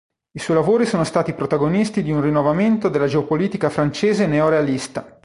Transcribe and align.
I 0.31 0.39
suoi 0.39 0.57
lavori 0.57 0.87
sono 0.87 1.03
stati 1.03 1.31
protagonisti 1.35 2.01
di 2.01 2.09
un 2.11 2.21
rinnovamento 2.21 2.89
della 2.89 3.05
geopolitica 3.05 3.69
francese 3.69 4.25
neo-realista. 4.25 5.19